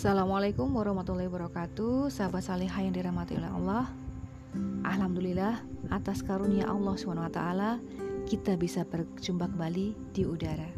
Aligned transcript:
Assalamualaikum 0.00 0.80
warahmatullahi 0.80 1.28
wabarakatuh. 1.28 2.08
Sahabat 2.08 2.48
salihah 2.48 2.80
yang 2.80 2.96
dirahmati 2.96 3.36
oleh 3.36 3.52
Allah. 3.52 3.84
Alhamdulillah 4.80 5.60
atas 5.92 6.24
karunia 6.24 6.64
Allah 6.72 6.96
SWT 6.96 7.40
Kita 8.24 8.56
bisa 8.56 8.88
berjumpa 8.88 9.52
kembali 9.52 9.92
di 10.16 10.24
udara. 10.24 10.72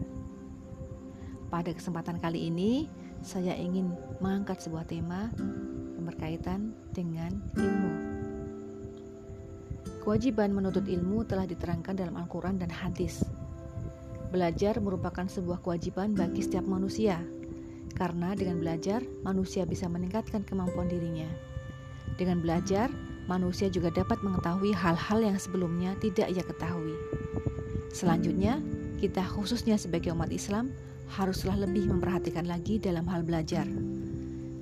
Pada 1.55 1.71
kesempatan 1.71 2.19
kali 2.19 2.51
ini 2.51 2.91
Saya 3.23 3.55
ingin 3.55 3.95
mengangkat 4.19 4.59
sebuah 4.67 4.91
tema 4.91 5.31
Yang 5.95 6.03
berkaitan 6.03 6.75
dengan 6.91 7.31
ilmu. 7.55 7.93
Kewajiban 10.03 10.51
menuntut 10.51 10.91
ilmu 10.91 11.23
telah 11.31 11.47
diterangkan 11.47 11.95
dalam 11.95 12.19
Al-Quran 12.19 12.59
dan 12.59 12.75
hadis. 12.75 13.23
Belajar 14.35 14.83
merupakan 14.83 15.31
sebuah 15.31 15.63
kewajiban 15.63 16.11
bagi 16.11 16.43
setiap 16.43 16.67
manusia 16.67 17.23
karena 17.93 18.35
dengan 18.35 18.59
belajar, 18.59 19.05
manusia 19.23 19.63
bisa 19.69 19.87
meningkatkan 19.87 20.43
kemampuan 20.43 20.89
dirinya. 20.89 21.29
Dengan 22.17 22.41
belajar, 22.45 22.93
manusia 23.31 23.73
juga 23.73 23.93
dapat 23.93 24.21
mengetahui 24.21 24.75
hal-hal 24.75 25.21
yang 25.23 25.39
sebelumnya 25.39 25.97
tidak 26.03 26.29
ia 26.33 26.45
ketahui. 26.45 26.97
Selanjutnya, 27.93 28.59
kita 29.01 29.23
khususnya 29.25 29.77
sebagai 29.77 30.13
umat 30.17 30.33
Islam 30.33 30.73
haruslah 31.13 31.61
lebih 31.61 31.93
memperhatikan 31.93 32.49
lagi 32.49 32.81
dalam 32.81 33.05
hal 33.09 33.21
belajar. 33.23 33.69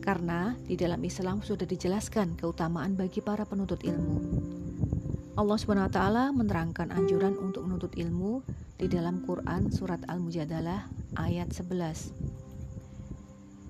Karena 0.00 0.56
di 0.66 0.74
dalam 0.74 0.98
Islam 1.04 1.44
sudah 1.44 1.68
dijelaskan 1.68 2.34
keutamaan 2.34 2.96
bagi 2.98 3.22
para 3.22 3.46
penuntut 3.46 3.84
ilmu. 3.86 4.18
Allah 5.38 5.56
SWT 5.56 6.00
menerangkan 6.34 6.90
anjuran 6.90 7.38
untuk 7.38 7.64
menuntut 7.68 7.94
ilmu 7.94 8.42
di 8.80 8.90
dalam 8.90 9.22
Quran 9.22 9.70
surat 9.70 10.02
Al-Mujadalah 10.08 10.90
ayat 11.20 11.54
11. 11.54 12.29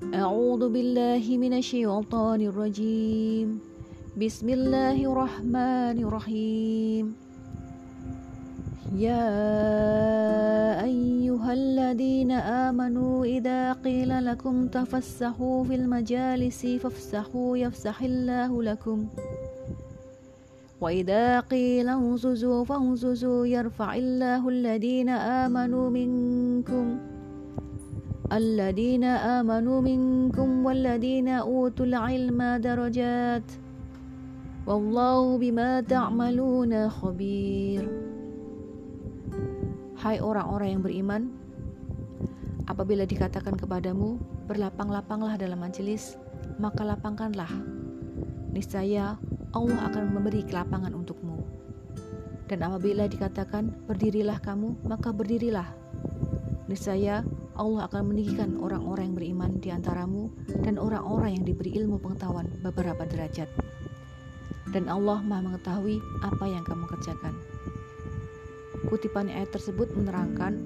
أعوذ 0.01 0.73
بالله 0.73 1.25
من 1.37 1.53
الشيطان 1.53 2.41
الرجيم. 2.41 3.61
بسم 4.17 4.49
الله 4.49 4.97
الرحمن 4.97 5.97
الرحيم. 6.01 7.05
يا 8.97 9.29
أيها 10.85 11.53
الذين 11.53 12.33
آمنوا 12.33 13.25
إذا 13.25 13.73
قيل 13.73 14.25
لكم 14.25 14.69
تفسحوا 14.69 15.65
في 15.65 15.75
المجالس 15.75 16.67
فافسحوا 16.67 17.57
يفسح 17.57 18.03
الله 18.03 18.63
لكم. 18.63 18.99
وإذا 20.81 21.41
قيل 21.41 21.89
انززوا 21.89 22.65
فانززوا 22.65 23.47
يرفع 23.47 23.95
الله 23.95 24.49
الذين 24.49 25.09
آمنوا 25.45 25.91
منكم. 25.91 27.10
الذين 28.32 29.04
آمنوا 29.04 29.82
منكم 29.82 30.66
والذين 30.66 31.30
أوتوا 31.30 31.86
العلم 31.86 32.40
درجات 32.58 33.48
والله 34.66 35.22
بما 35.38 35.70
تعملون 35.86 36.74
خبير 36.90 37.84
Hai 39.96 40.22
orang-orang 40.22 40.70
yang 40.78 40.84
beriman 40.86 41.22
Apabila 42.70 43.10
dikatakan 43.10 43.58
kepadamu 43.58 44.22
Berlapang-lapanglah 44.46 45.34
dalam 45.34 45.58
majelis 45.62 46.18
Maka 46.62 46.86
lapangkanlah 46.86 47.50
Niscaya 48.54 49.18
Allah 49.50 49.80
akan 49.90 50.14
memberi 50.14 50.46
kelapangan 50.46 50.94
untukmu 50.94 51.42
Dan 52.46 52.62
apabila 52.70 53.10
dikatakan 53.10 53.74
Berdirilah 53.90 54.38
kamu 54.46 54.78
Maka 54.86 55.10
berdirilah 55.10 55.74
Niscaya 56.70 57.26
Allah 57.61 57.85
akan 57.93 58.09
meninggikan 58.09 58.57
orang-orang 58.57 59.13
yang 59.13 59.17
beriman 59.21 59.51
di 59.61 59.69
antaramu 59.69 60.33
dan 60.65 60.81
orang-orang 60.81 61.37
yang 61.37 61.45
diberi 61.45 61.77
ilmu 61.77 62.01
pengetahuan 62.01 62.49
beberapa 62.65 63.05
derajat. 63.05 63.53
Dan 64.73 64.89
Allah 64.89 65.21
Maha 65.21 65.45
mengetahui 65.45 66.01
apa 66.25 66.49
yang 66.49 66.65
kamu 66.65 66.89
kerjakan. 66.89 67.37
Kutipan 68.89 69.29
ayat 69.29 69.53
tersebut 69.53 69.93
menerangkan 69.93 70.57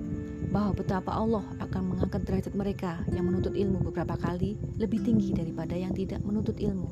bahwa 0.55 0.71
betapa 0.71 1.11
Allah 1.11 1.43
akan 1.59 1.83
mengangkat 1.99 2.23
derajat 2.31 2.55
mereka 2.55 3.03
yang 3.11 3.27
menuntut 3.27 3.59
ilmu 3.59 3.91
beberapa 3.91 4.15
kali 4.15 4.55
lebih 4.79 5.03
tinggi 5.03 5.35
daripada 5.35 5.75
yang 5.75 5.91
tidak 5.91 6.23
menuntut 6.23 6.63
ilmu. 6.63 6.87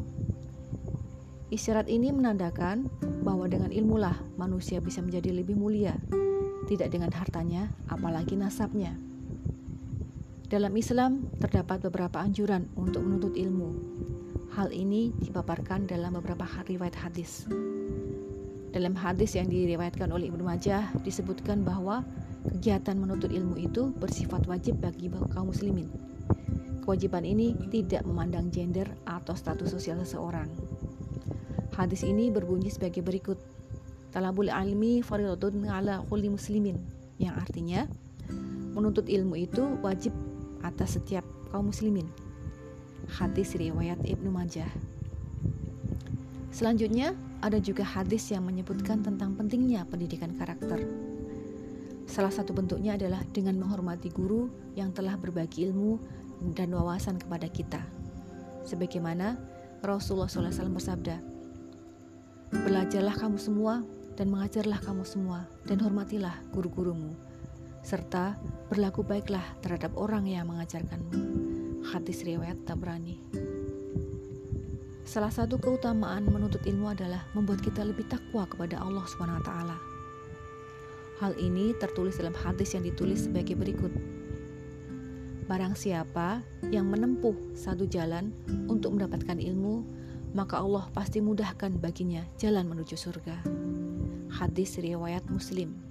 Isyarat 1.55 1.87
ini 1.87 2.11
menandakan 2.11 2.91
bahwa 3.23 3.47
dengan 3.47 3.71
ilmulah 3.71 4.19
manusia 4.35 4.83
bisa 4.83 4.99
menjadi 4.99 5.31
lebih 5.31 5.55
mulia, 5.55 5.95
tidak 6.67 6.91
dengan 6.91 7.15
hartanya, 7.15 7.71
apalagi 7.87 8.35
nasabnya. 8.35 9.12
Dalam 10.53 10.77
Islam 10.77 11.33
terdapat 11.41 11.81
beberapa 11.89 12.21
anjuran 12.21 12.69
untuk 12.77 13.01
menuntut 13.01 13.33
ilmu. 13.41 13.73
Hal 14.53 14.69
ini 14.69 15.09
dipaparkan 15.17 15.89
dalam 15.89 16.13
beberapa 16.21 16.45
riwayat 16.69 16.93
hadis. 16.93 17.49
Dalam 18.69 18.93
hadis 18.93 19.33
yang 19.33 19.49
diriwayatkan 19.49 20.13
oleh 20.13 20.29
Ibnu 20.29 20.45
Majah 20.45 20.93
disebutkan 21.09 21.65
bahwa 21.65 22.05
kegiatan 22.53 23.01
menuntut 23.01 23.33
ilmu 23.33 23.57
itu 23.65 23.97
bersifat 23.97 24.45
wajib 24.45 24.77
bagi 24.85 25.09
kaum 25.33 25.49
muslimin. 25.49 25.89
Kewajiban 26.85 27.25
ini 27.25 27.57
tidak 27.73 28.05
memandang 28.05 28.53
gender 28.53 28.93
atau 29.09 29.33
status 29.33 29.73
sosial 29.73 30.05
seseorang. 30.05 30.53
Hadis 31.73 32.05
ini 32.05 32.29
berbunyi 32.29 32.69
sebagai 32.69 33.01
berikut. 33.01 33.41
Talabul 34.13 34.53
ilmi 34.53 35.01
faridatun 35.01 35.65
ala 35.65 36.05
kulli 36.13 36.29
muslimin 36.29 36.77
yang 37.17 37.41
artinya 37.41 37.89
menuntut 38.77 39.09
ilmu 39.09 39.33
itu 39.41 39.81
wajib 39.81 40.13
atas 40.63 40.99
setiap 40.99 41.27
kaum 41.51 41.69
muslimin. 41.69 42.09
Hadis 43.11 43.55
riwayat 43.59 44.01
Ibnu 44.07 44.31
Majah. 44.31 44.69
Selanjutnya, 46.53 47.13
ada 47.43 47.59
juga 47.59 47.83
hadis 47.83 48.31
yang 48.31 48.47
menyebutkan 48.47 49.03
tentang 49.03 49.35
pentingnya 49.35 49.83
pendidikan 49.89 50.31
karakter. 50.39 50.85
Salah 52.07 52.31
satu 52.31 52.53
bentuknya 52.55 52.95
adalah 52.95 53.25
dengan 53.33 53.59
menghormati 53.59 54.13
guru 54.13 54.47
yang 54.77 54.93
telah 54.93 55.17
berbagi 55.17 55.67
ilmu 55.71 55.99
dan 56.53 56.71
wawasan 56.71 57.19
kepada 57.19 57.49
kita. 57.49 57.81
Sebagaimana 58.69 59.35
Rasulullah 59.83 60.31
SAW 60.31 60.77
bersabda, 60.77 61.17
Belajarlah 62.53 63.17
kamu 63.17 63.41
semua 63.41 63.81
dan 64.15 64.29
mengajarlah 64.29 64.77
kamu 64.85 65.09
semua 65.09 65.49
dan 65.65 65.81
hormatilah 65.81 66.37
guru-gurumu 66.53 67.32
serta 67.83 68.39
berlaku 68.71 69.03
baiklah 69.03 69.43
terhadap 69.61 69.91
orang 69.99 70.31
yang 70.31 70.47
mengajarkanmu. 70.47 71.13
Hadis 71.83 72.23
riwayat 72.23 72.63
Tabrani. 72.63 73.19
Salah 75.03 75.35
satu 75.35 75.59
keutamaan 75.59 76.31
menuntut 76.31 76.63
ilmu 76.63 76.95
adalah 76.95 77.27
membuat 77.35 77.59
kita 77.59 77.83
lebih 77.83 78.07
takwa 78.07 78.47
kepada 78.47 78.79
Allah 78.79 79.03
SWT. 79.03 79.53
Hal 81.19 81.35
ini 81.43 81.75
tertulis 81.77 82.23
dalam 82.23 82.33
hadis 82.39 82.79
yang 82.79 82.87
ditulis 82.87 83.27
sebagai 83.27 83.59
berikut. 83.59 83.91
Barang 85.51 85.75
siapa 85.75 86.41
yang 86.71 86.87
menempuh 86.87 87.35
satu 87.53 87.83
jalan 87.91 88.31
untuk 88.71 88.95
mendapatkan 88.95 89.43
ilmu, 89.43 89.83
maka 90.39 90.63
Allah 90.63 90.87
pasti 90.95 91.19
mudahkan 91.19 91.83
baginya 91.83 92.23
jalan 92.39 92.71
menuju 92.71 92.95
surga. 92.95 93.43
Hadis 94.33 94.79
riwayat 94.79 95.27
Muslim. 95.29 95.82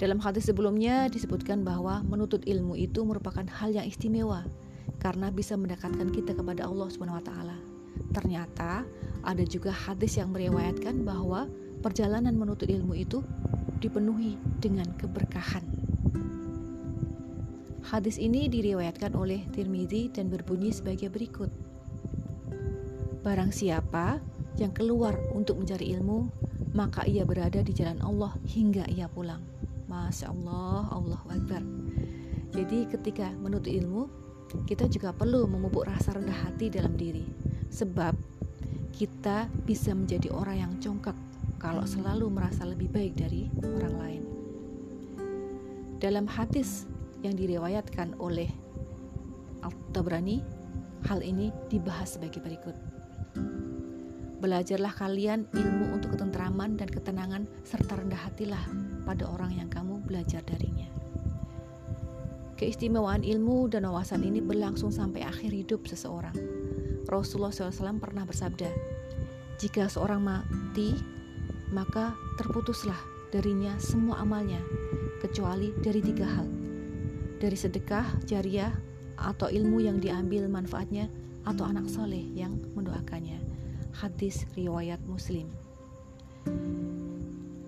Dalam 0.00 0.16
hadis 0.16 0.48
sebelumnya 0.48 1.12
disebutkan 1.12 1.60
bahwa 1.60 2.00
menuntut 2.00 2.48
ilmu 2.48 2.72
itu 2.72 3.04
merupakan 3.04 3.44
hal 3.44 3.68
yang 3.68 3.84
istimewa 3.84 4.48
karena 4.96 5.28
bisa 5.28 5.60
mendekatkan 5.60 6.08
kita 6.08 6.32
kepada 6.32 6.64
Allah 6.64 6.88
Subhanahu 6.88 7.20
wa 7.20 7.24
taala. 7.28 7.56
Ternyata 8.16 8.88
ada 9.20 9.44
juga 9.44 9.68
hadis 9.68 10.16
yang 10.16 10.32
meriwayatkan 10.32 11.04
bahwa 11.04 11.52
perjalanan 11.84 12.32
menuntut 12.32 12.72
ilmu 12.72 12.96
itu 12.96 13.20
dipenuhi 13.84 14.40
dengan 14.56 14.88
keberkahan. 14.96 15.68
Hadis 17.84 18.16
ini 18.16 18.48
diriwayatkan 18.48 19.12
oleh 19.12 19.44
Tirmidzi 19.52 20.16
dan 20.16 20.32
berbunyi 20.32 20.72
sebagai 20.72 21.12
berikut. 21.12 21.52
Barang 23.20 23.52
siapa 23.52 24.16
yang 24.56 24.72
keluar 24.72 25.12
untuk 25.36 25.60
mencari 25.60 25.92
ilmu, 25.92 26.32
maka 26.72 27.04
ia 27.04 27.28
berada 27.28 27.60
di 27.60 27.76
jalan 27.76 28.00
Allah 28.00 28.32
hingga 28.48 28.88
ia 28.88 29.04
pulang. 29.04 29.44
Masya 29.90 30.30
Allah, 30.30 30.86
Allah 30.94 31.20
Akbar. 31.26 31.62
Jadi 32.54 32.86
ketika 32.86 33.26
menuntut 33.34 33.74
ilmu, 33.74 34.06
kita 34.70 34.86
juga 34.86 35.10
perlu 35.10 35.50
memupuk 35.50 35.82
rasa 35.82 36.14
rendah 36.14 36.46
hati 36.46 36.70
dalam 36.70 36.94
diri. 36.94 37.26
Sebab 37.74 38.14
kita 38.94 39.50
bisa 39.66 39.90
menjadi 39.90 40.30
orang 40.30 40.56
yang 40.62 40.72
congkak 40.78 41.18
kalau 41.58 41.82
selalu 41.82 42.30
merasa 42.30 42.62
lebih 42.62 42.86
baik 42.90 43.18
dari 43.18 43.50
orang 43.62 43.94
lain. 43.98 44.22
Dalam 45.98 46.30
hadis 46.30 46.86
yang 47.26 47.34
diriwayatkan 47.34 48.14
oleh 48.22 48.48
Al-Tabrani, 49.60 50.40
hal 51.10 51.20
ini 51.20 51.52
dibahas 51.68 52.16
sebagai 52.16 52.40
berikut. 52.40 52.72
Belajarlah 54.40 54.96
kalian 54.96 55.44
ilmu 55.52 55.92
untuk 55.92 56.16
ketentraman 56.16 56.80
dan 56.80 56.88
ketenangan 56.88 57.44
serta 57.60 58.00
rendah 58.00 58.24
hatilah 58.24 58.64
pada 59.04 59.28
orang 59.28 59.56
yang 59.56 59.68
kamu 59.72 60.02
belajar 60.04 60.44
darinya. 60.44 60.90
Keistimewaan 62.60 63.24
ilmu 63.24 63.72
dan 63.72 63.88
wawasan 63.88 64.20
ini 64.20 64.44
berlangsung 64.44 64.92
sampai 64.92 65.24
akhir 65.24 65.48
hidup 65.48 65.88
seseorang. 65.88 66.36
Rasulullah 67.08 67.48
SAW 67.48 67.96
pernah 67.96 68.28
bersabda, 68.28 68.68
"Jika 69.56 69.88
seorang 69.88 70.20
mati, 70.20 70.92
maka 71.72 72.12
terputuslah 72.36 73.00
darinya 73.32 73.72
semua 73.80 74.20
amalnya, 74.20 74.60
kecuali 75.24 75.72
dari 75.80 76.04
tiga 76.04 76.28
hal: 76.28 76.44
dari 77.40 77.56
sedekah, 77.56 78.04
jariah, 78.28 78.76
atau 79.16 79.48
ilmu 79.48 79.80
yang 79.80 79.96
diambil 79.96 80.44
manfaatnya, 80.44 81.08
atau 81.48 81.64
anak 81.64 81.88
soleh 81.88 82.28
yang 82.36 82.60
mendoakannya." 82.76 83.40
Hadis 83.96 84.44
riwayat 84.52 85.00
Muslim. 85.08 85.48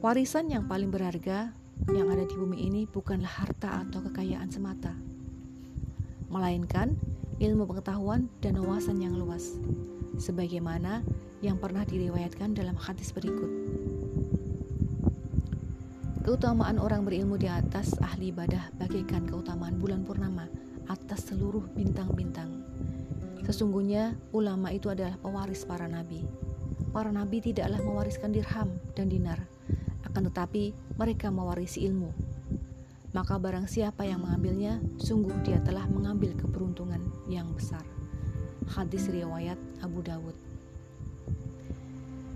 Warisan 0.02 0.50
yang 0.50 0.66
paling 0.66 0.90
berharga 0.90 1.54
yang 1.94 2.10
ada 2.10 2.26
di 2.26 2.34
bumi 2.34 2.66
ini 2.66 2.90
bukanlah 2.90 3.38
harta 3.38 3.87
atau 3.87 4.02
kekayaan 4.02 4.50
semata, 4.50 4.90
melainkan 6.26 6.99
ilmu 7.38 7.70
pengetahuan 7.70 8.26
dan 8.43 8.58
wawasan 8.58 8.99
yang 8.99 9.14
luas, 9.14 9.62
sebagaimana 10.19 11.06
yang 11.38 11.54
pernah 11.54 11.87
diriwayatkan 11.87 12.50
dalam 12.50 12.75
hadis 12.75 13.14
berikut. 13.14 13.46
Keutamaan 16.26 16.82
orang 16.82 17.06
berilmu 17.06 17.38
di 17.38 17.46
atas 17.46 17.94
ahli 18.02 18.34
ibadah 18.34 18.75
bagaikan 18.82 19.22
keutamaan 19.31 19.78
bulan 19.78 20.02
purnama 20.02 20.50
atas 20.90 21.31
seluruh 21.31 21.62
bintang-bintang. 21.78 22.50
Sesungguhnya 23.46 24.19
ulama 24.34 24.75
itu 24.75 24.90
adalah 24.90 25.14
pewaris 25.22 25.62
para 25.62 25.87
nabi. 25.87 26.26
Para 26.90 27.14
nabi 27.14 27.38
tidaklah 27.38 27.78
mewariskan 27.78 28.34
dirham 28.34 28.82
dan 28.98 29.06
dinar, 29.06 29.38
akan 30.12 30.28
tetapi 30.28 30.76
mereka 31.00 31.32
mewarisi 31.32 31.88
ilmu. 31.88 32.12
Maka 33.16 33.40
barang 33.40 33.64
siapa 33.64 34.04
yang 34.04 34.20
mengambilnya, 34.20 34.76
sungguh 35.00 35.32
dia 35.40 35.56
telah 35.64 35.88
mengambil 35.88 36.36
keberuntungan 36.36 37.00
yang 37.32 37.48
besar. 37.56 37.80
Hadis 38.68 39.08
riwayat 39.08 39.56
Abu 39.80 40.04
Dawud. 40.04 40.36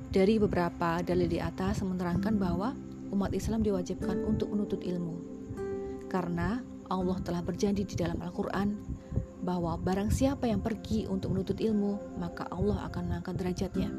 Dari 0.08 0.40
beberapa 0.40 1.04
dalil 1.04 1.28
di 1.28 1.36
atas 1.36 1.84
menerangkan 1.84 2.40
bahwa 2.40 2.72
umat 3.12 3.36
Islam 3.36 3.60
diwajibkan 3.60 4.24
untuk 4.24 4.48
menuntut 4.52 4.80
ilmu. 4.80 5.20
Karena 6.08 6.64
Allah 6.88 7.20
telah 7.20 7.44
berjanji 7.44 7.84
di 7.84 7.96
dalam 7.96 8.20
Al-Quran 8.24 8.76
bahwa 9.44 9.76
barang 9.76 10.08
siapa 10.08 10.48
yang 10.48 10.64
pergi 10.64 11.04
untuk 11.08 11.36
menuntut 11.36 11.60
ilmu, 11.60 12.20
maka 12.20 12.48
Allah 12.48 12.88
akan 12.88 13.02
mengangkat 13.12 13.34
derajatnya. 13.36 13.92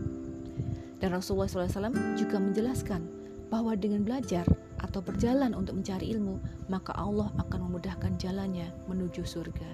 Dan 0.98 1.10
Rasulullah 1.14 1.50
SAW 1.50 2.18
juga 2.18 2.38
menjelaskan 2.42 3.17
bahwa 3.48 3.76
dengan 3.76 4.04
belajar 4.04 4.44
atau 4.84 5.00
berjalan 5.02 5.56
untuk 5.56 5.80
mencari 5.80 6.12
ilmu, 6.14 6.38
maka 6.70 6.94
Allah 6.94 7.32
akan 7.40 7.60
memudahkan 7.72 8.20
jalannya 8.20 8.70
menuju 8.92 9.24
surga. 9.24 9.72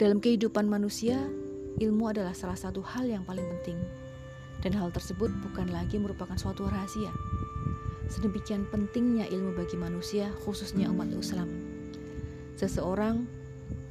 Dalam 0.00 0.16
kehidupan 0.16 0.64
manusia, 0.64 1.20
ilmu 1.76 2.08
adalah 2.08 2.32
salah 2.32 2.56
satu 2.56 2.80
hal 2.80 3.04
yang 3.04 3.24
paling 3.24 3.44
penting, 3.58 3.76
dan 4.64 4.72
hal 4.76 4.88
tersebut 4.92 5.28
bukan 5.44 5.68
lagi 5.72 6.00
merupakan 6.00 6.36
suatu 6.36 6.68
rahasia. 6.68 7.12
Sedemikian 8.08 8.64
pentingnya 8.72 9.28
ilmu 9.28 9.54
bagi 9.54 9.76
manusia, 9.76 10.32
khususnya 10.44 10.88
umat 10.88 11.12
Islam. 11.12 11.48
Seseorang 12.56 13.24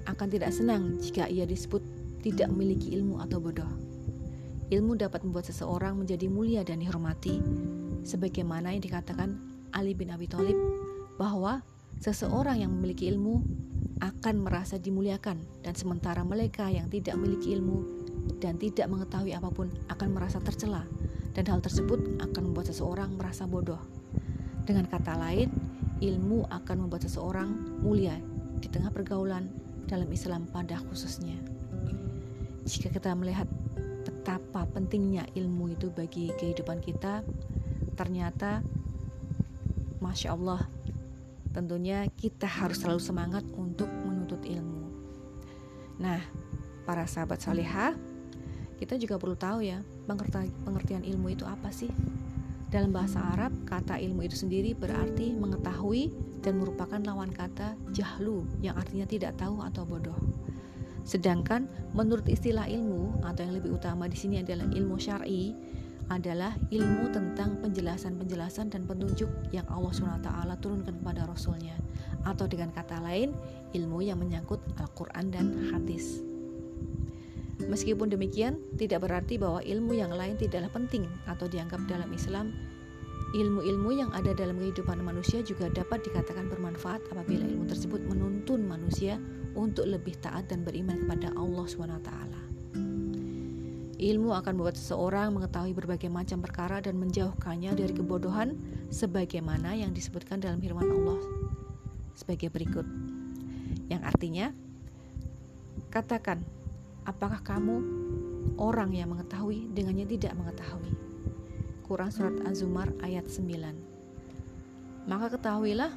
akan 0.10 0.28
tidak 0.30 0.54
senang 0.54 0.98
jika 0.98 1.30
ia 1.30 1.46
disebut 1.46 1.82
tidak 2.26 2.52
memiliki 2.52 2.94
ilmu 2.98 3.22
atau 3.24 3.40
bodoh. 3.40 3.70
Ilmu 4.70 5.02
dapat 5.02 5.26
membuat 5.26 5.50
seseorang 5.50 5.98
menjadi 5.98 6.30
mulia 6.30 6.62
dan 6.62 6.84
dihormati, 6.84 7.42
sebagaimana 8.04 8.74
yang 8.75 8.84
dikatakan 8.84 9.38
Ali 9.75 9.94
bin 9.94 10.10
Abi 10.10 10.25
Thalib 10.25 10.56
bahwa 11.19 11.62
seseorang 12.00 12.63
yang 12.63 12.72
memiliki 12.74 13.12
ilmu 13.12 13.44
akan 14.00 14.48
merasa 14.48 14.80
dimuliakan 14.80 15.44
dan 15.62 15.74
sementara 15.75 16.24
mereka 16.24 16.72
yang 16.72 16.88
tidak 16.88 17.19
memiliki 17.19 17.54
ilmu 17.60 17.84
dan 18.40 18.56
tidak 18.56 18.88
mengetahui 18.88 19.36
apa 19.36 19.51
pun 19.51 19.68
akan 19.92 20.07
merasa 20.16 20.40
tercela 20.40 20.88
dan 21.36 21.44
hal 21.51 21.60
tersebut 21.60 22.00
akan 22.24 22.51
membuat 22.51 22.72
seseorang 22.72 23.12
merasa 23.19 23.44
bodoh. 23.44 23.80
Dengan 24.63 24.88
kata 24.88 25.19
lain, 25.19 25.52
ilmu 26.00 26.48
akan 26.48 26.88
membuat 26.88 27.04
seseorang 27.04 27.52
mulia 27.84 28.16
di 28.60 28.68
tengah 28.72 28.92
pergaulan 28.92 29.52
dalam 29.90 30.07
Islam 30.13 30.48
pada 30.48 30.80
khususnya. 30.88 31.36
Jika 32.63 32.94
kita 32.94 33.12
melihat 33.18 33.50
betapa 34.06 34.63
pentingnya 34.69 35.25
ilmu 35.34 35.74
itu 35.74 35.90
bagi 35.90 36.30
kehidupan 36.38 36.80
kita, 36.86 37.25
ternyata 38.00 38.63
Masya 40.00 40.31
Allah, 40.31 40.63
tentunya 41.51 42.07
kita 42.16 42.48
harus 42.48 42.80
selalu 42.80 43.04
semangat 43.04 43.44
untuk 43.60 43.92
menuntut 43.92 44.40
ilmu. 44.48 44.88
Nah, 46.00 46.24
para 46.88 47.04
sahabat 47.04 47.44
salihah, 47.44 48.00
kita 48.80 48.96
juga 48.96 49.19
perlu 49.19 49.36
tahu 49.36 49.68
ya, 49.68 49.84
pengertian 50.63 51.04
ilmu 51.04 51.36
itu 51.36 51.44
apa 51.44 51.68
sih? 51.75 51.92
Dalam 52.72 52.96
bahasa 52.96 53.19
Arab, 53.36 53.51
kata 53.68 54.00
ilmu 54.00 54.24
itu 54.24 54.40
sendiri 54.40 54.72
berarti 54.72 55.36
mengetahui 55.36 56.16
dan 56.40 56.56
merupakan 56.56 57.04
lawan 57.04 57.36
kata 57.36 57.75
jahlu 57.92 58.48
yang 58.63 58.80
artinya 58.80 59.04
tidak 59.04 59.36
tahu 59.36 59.60
atau 59.60 59.84
bodoh. 59.84 60.16
Sedangkan 61.04 61.68
menurut 61.92 62.30
istilah 62.31 62.69
ilmu 62.69 63.25
atau 63.28 63.44
yang 63.44 63.60
lebih 63.60 63.75
utama 63.75 64.07
di 64.07 64.16
sini 64.16 64.40
adalah 64.40 64.69
ilmu 64.72 64.95
syar'i 64.95 65.52
adalah 66.10 66.58
ilmu 66.74 67.14
tentang 67.14 67.62
penjelasan-penjelasan 67.62 68.74
dan 68.74 68.90
petunjuk 68.90 69.30
yang 69.54 69.66
Allah 69.70 69.94
SWT 69.94 70.30
turunkan 70.58 70.98
kepada 70.98 71.30
Rasulnya. 71.30 71.78
Atau 72.26 72.50
dengan 72.50 72.74
kata 72.74 72.98
lain 73.00 73.32
ilmu 73.78 74.02
yang 74.02 74.18
menyangkut 74.18 74.60
Al-Quran 74.82 75.30
dan 75.30 75.46
hadis. 75.70 76.26
Meskipun 77.70 78.10
demikian, 78.10 78.58
tidak 78.82 79.06
berarti 79.06 79.38
bahwa 79.38 79.62
ilmu 79.62 79.94
yang 79.94 80.10
lain 80.10 80.34
tidaklah 80.40 80.74
penting 80.74 81.06
atau 81.30 81.46
dianggap 81.46 81.86
dalam 81.86 82.10
Islam. 82.10 82.56
Ilmu-ilmu 83.30 83.94
yang 83.94 84.10
ada 84.18 84.34
dalam 84.34 84.58
kehidupan 84.58 85.06
manusia 85.06 85.46
juga 85.46 85.70
dapat 85.70 86.02
dikatakan 86.02 86.50
bermanfaat 86.50 87.06
apabila 87.14 87.46
ilmu 87.46 87.70
tersebut 87.70 88.02
menuntun 88.10 88.66
manusia 88.66 89.22
untuk 89.54 89.86
lebih 89.86 90.18
taat 90.18 90.50
dan 90.50 90.66
beriman 90.66 91.06
kepada 91.06 91.30
Allah 91.38 91.66
SWT. 91.70 92.39
Ilmu 94.00 94.31
akan 94.31 94.56
membuat 94.56 94.80
seseorang 94.80 95.36
mengetahui 95.36 95.75
berbagai 95.75 96.07
macam 96.07 96.40
perkara 96.40 96.80
dan 96.80 96.96
menjauhkannya 96.96 97.75
dari 97.75 97.92
kebodohan 97.92 98.56
sebagaimana 98.88 99.75
yang 99.75 99.92
disebutkan 99.92 100.40
dalam 100.40 100.63
firman 100.63 100.88
Allah 100.88 101.19
sebagai 102.16 102.47
berikut. 102.47 102.88
Yang 103.92 104.02
artinya, 104.07 104.47
katakan, 105.92 106.47
apakah 107.04 107.44
kamu 107.44 107.83
orang 108.56 108.95
yang 108.95 109.12
mengetahui 109.12 109.68
dengannya 109.76 110.07
tidak 110.07 110.31
mengetahui? 110.31 110.95
Quran 111.83 112.07
Surat 112.07 112.40
Az-Zumar 112.47 112.95
ayat 113.04 113.28
9 113.28 115.12
Maka 115.12 115.28
ketahuilah 115.35 115.92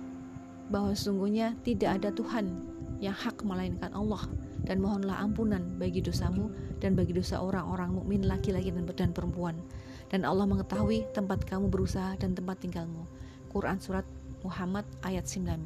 bahwa 0.75 0.91
sesungguhnya 0.91 1.55
tidak 1.63 2.03
ada 2.03 2.11
Tuhan 2.11 2.67
yang 2.99 3.15
hak 3.15 3.47
melainkan 3.47 3.95
Allah 3.95 4.27
dan 4.73 4.81
mohonlah 4.81 5.21
ampunan 5.21 5.77
bagi 5.77 6.01
dosamu 6.01 6.49
dan 6.81 6.97
bagi 6.97 7.13
dosa 7.13 7.45
orang-orang 7.45 7.93
mukmin 7.93 8.25
laki-laki 8.25 8.73
dan 8.73 9.13
perempuan. 9.13 9.61
Dan 10.09 10.25
Allah 10.25 10.49
mengetahui 10.49 11.13
tempat 11.13 11.45
kamu 11.45 11.69
berusaha 11.69 12.17
dan 12.17 12.33
tempat 12.33 12.65
tinggalmu. 12.65 13.05
Quran 13.53 13.77
Surat 13.77 14.09
Muhammad 14.41 14.89
ayat 15.05 15.29
19 15.29 15.61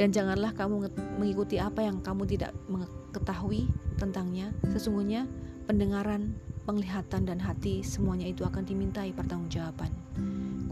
dan 0.00 0.08
janganlah 0.08 0.56
kamu 0.56 0.88
mengikuti 1.20 1.60
apa 1.60 1.84
yang 1.84 2.00
kamu 2.00 2.24
tidak 2.24 2.56
mengetahui 2.70 3.68
tentangnya. 4.00 4.54
Sesungguhnya 4.72 5.28
pendengaran 5.68 6.32
penglihatan 6.64 7.28
dan 7.28 7.38
hati 7.44 7.84
semuanya 7.84 8.24
itu 8.24 8.46
akan 8.48 8.64
dimintai 8.64 9.12
pertanggungjawaban. 9.12 9.92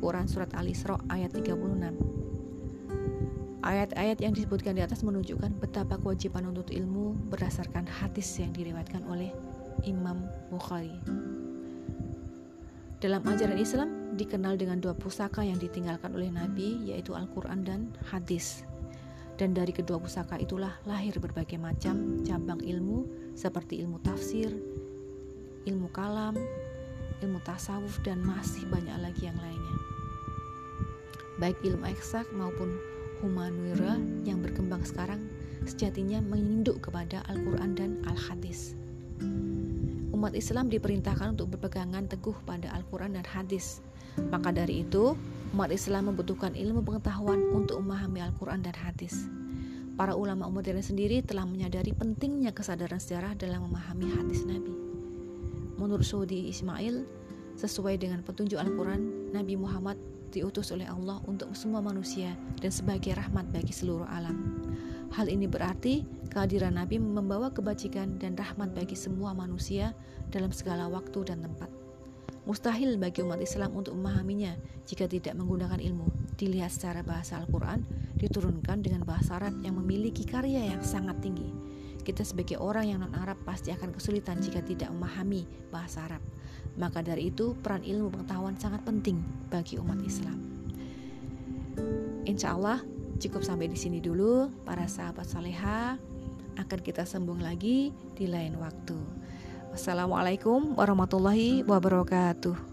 Quran 0.01 0.27
Surat 0.27 0.51
Al-Isra 0.57 0.97
ayat 1.13 1.37
36 1.37 2.22
Ayat-ayat 3.63 4.19
yang 4.19 4.35
disebutkan 4.35 4.75
di 4.75 4.83
atas 4.83 5.07
menunjukkan 5.07 5.63
betapa 5.63 5.95
kewajiban 5.95 6.51
untuk 6.51 6.75
ilmu 6.75 7.15
berdasarkan 7.31 7.87
hadis 7.87 8.27
yang 8.43 8.51
diriwayatkan 8.51 9.07
oleh 9.07 9.31
Imam 9.87 10.27
Bukhari. 10.51 10.99
Dalam 12.99 13.23
ajaran 13.23 13.59
Islam 13.59 14.19
dikenal 14.19 14.59
dengan 14.59 14.83
dua 14.83 14.99
pusaka 14.99 15.47
yang 15.47 15.63
ditinggalkan 15.63 16.11
oleh 16.11 16.35
Nabi 16.35 16.91
yaitu 16.91 17.15
Al-Quran 17.15 17.63
dan 17.63 17.81
hadis. 18.11 18.67
Dan 19.39 19.55
dari 19.55 19.71
kedua 19.71 20.03
pusaka 20.03 20.43
itulah 20.43 20.75
lahir 20.83 21.15
berbagai 21.23 21.59
macam 21.59 22.19
cabang 22.27 22.59
ilmu 22.63 23.07
seperti 23.39 23.79
ilmu 23.79 24.03
tafsir, 24.03 24.51
ilmu 25.71 25.87
kalam, 25.95 26.35
ilmu 27.23 27.39
tasawuf, 27.47 28.03
dan 28.03 28.19
masih 28.27 28.67
banyak 28.67 28.99
lagi 28.99 29.31
yang 29.31 29.39
lainnya. 29.39 29.77
Baik 31.39 31.59
ilmu 31.63 31.87
eksak 31.91 32.27
maupun 32.35 32.75
humanoira 33.23 33.97
yang 34.27 34.43
berkembang 34.43 34.83
sekarang 34.83 35.23
sejatinya 35.63 36.19
menginduk 36.19 36.83
kepada 36.83 37.23
Al-Quran 37.31 37.79
dan 37.79 37.91
Al-Hadis. 38.11 38.75
Umat 40.11 40.35
Islam 40.35 40.67
diperintahkan 40.69 41.39
untuk 41.39 41.55
berpegangan 41.55 42.11
teguh 42.11 42.35
pada 42.43 42.75
Al-Quran 42.75 43.15
dan 43.15 43.27
Hadis. 43.27 43.79
Maka 44.29 44.53
dari 44.53 44.85
itu, 44.85 45.17
Umat 45.53 45.69
Islam 45.69 46.09
membutuhkan 46.09 46.57
ilmu 46.57 46.81
pengetahuan 46.81 47.53
untuk 47.53 47.85
memahami 47.85 48.25
Al-Quran 48.25 48.65
dan 48.65 48.73
hadis. 48.73 49.29
Para 50.01 50.17
ulama 50.17 50.49
modern 50.49 50.81
sendiri 50.81 51.21
telah 51.21 51.45
menyadari 51.45 51.93
pentingnya 51.93 52.57
kesadaran 52.57 52.97
sejarah 52.97 53.37
dalam 53.37 53.69
memahami 53.69 54.09
hadis 54.17 54.49
Nabi. 54.49 54.73
Menurut 55.77 56.09
Saudi 56.09 56.49
Ismail, 56.49 57.05
sesuai 57.61 58.01
dengan 58.01 58.25
petunjuk 58.25 58.57
Al-Quran, 58.57 59.29
Nabi 59.37 59.61
Muhammad 59.61 60.01
diutus 60.33 60.73
oleh 60.73 60.89
Allah 60.89 61.21
untuk 61.29 61.53
semua 61.53 61.85
manusia 61.85 62.33
dan 62.59 62.73
sebagai 62.73 63.13
rahmat 63.13 63.53
bagi 63.53 63.71
seluruh 63.71 64.09
alam. 64.09 64.65
Hal 65.13 65.29
ini 65.29 65.45
berarti 65.45 66.09
kehadiran 66.33 66.81
Nabi 66.81 66.97
membawa 66.97 67.53
kebajikan 67.53 68.17
dan 68.17 68.33
rahmat 68.33 68.73
bagi 68.73 68.97
semua 68.97 69.37
manusia 69.37 69.93
dalam 70.33 70.49
segala 70.49 70.89
waktu 70.89 71.29
dan 71.29 71.45
tempat. 71.45 71.69
Mustahil 72.43 72.99
bagi 72.99 73.23
umat 73.23 73.39
Islam 73.39 73.77
untuk 73.77 73.95
memahaminya 73.95 74.57
jika 74.89 75.07
tidak 75.07 75.39
menggunakan 75.39 75.79
ilmu. 75.79 76.11
Dilihat 76.35 76.75
secara 76.75 77.05
bahasa 77.07 77.39
Al-Quran, 77.39 77.87
diturunkan 78.19 78.83
dengan 78.83 79.07
bahasa 79.07 79.39
Arab 79.39 79.63
yang 79.63 79.79
memiliki 79.79 80.27
karya 80.27 80.75
yang 80.75 80.83
sangat 80.83 81.23
tinggi. 81.23 81.47
Kita 82.03 82.27
sebagai 82.27 82.59
orang 82.59 82.91
yang 82.91 82.99
non-Arab 83.07 83.39
pasti 83.47 83.71
akan 83.71 83.95
kesulitan 83.95 84.43
jika 84.43 84.59
tidak 84.59 84.91
memahami 84.91 85.47
bahasa 85.71 86.03
Arab. 86.11 86.23
Maka 86.81 87.05
dari 87.05 87.29
itu, 87.29 87.53
peran 87.61 87.85
ilmu 87.85 88.09
pengetahuan 88.09 88.57
sangat 88.57 88.81
penting 88.85 89.21
bagi 89.53 89.77
umat 89.77 90.01
Islam. 90.01 90.39
Insya 92.25 92.57
Allah, 92.57 92.81
cukup 93.21 93.45
sampai 93.45 93.69
di 93.69 93.77
sini 93.77 94.01
dulu, 94.01 94.49
para 94.65 94.89
sahabat 94.89 95.29
saleha. 95.29 96.01
Akan 96.57 96.81
kita 96.85 97.09
sambung 97.09 97.41
lagi 97.41 97.93
di 98.17 98.29
lain 98.29 98.61
waktu. 98.61 98.97
Wassalamualaikum 99.73 100.77
warahmatullahi 100.77 101.65
wabarakatuh. 101.65 102.72